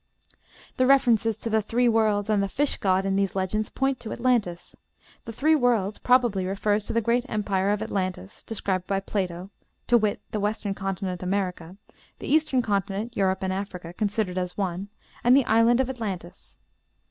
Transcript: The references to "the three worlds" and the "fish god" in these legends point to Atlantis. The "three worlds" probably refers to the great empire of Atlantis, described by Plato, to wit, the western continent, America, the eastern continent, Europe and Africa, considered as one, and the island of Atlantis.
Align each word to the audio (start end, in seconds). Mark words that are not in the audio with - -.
The 0.77 0.87
references 0.87 1.37
to 1.37 1.49
"the 1.51 1.61
three 1.61 1.87
worlds" 1.87 2.27
and 2.27 2.41
the 2.41 2.47
"fish 2.49 2.75
god" 2.77 3.05
in 3.05 3.15
these 3.15 3.35
legends 3.35 3.69
point 3.69 3.99
to 3.99 4.11
Atlantis. 4.11 4.75
The 5.25 5.31
"three 5.31 5.53
worlds" 5.53 5.99
probably 5.99 6.43
refers 6.47 6.85
to 6.85 6.93
the 6.93 7.01
great 7.01 7.23
empire 7.29 7.69
of 7.69 7.83
Atlantis, 7.83 8.41
described 8.41 8.87
by 8.87 8.99
Plato, 8.99 9.51
to 9.85 9.99
wit, 9.99 10.19
the 10.31 10.39
western 10.39 10.73
continent, 10.73 11.21
America, 11.21 11.77
the 12.17 12.25
eastern 12.33 12.63
continent, 12.63 13.15
Europe 13.15 13.43
and 13.43 13.53
Africa, 13.53 13.93
considered 13.93 14.39
as 14.39 14.57
one, 14.57 14.89
and 15.23 15.37
the 15.37 15.45
island 15.45 15.79
of 15.79 15.87
Atlantis. 15.87 16.57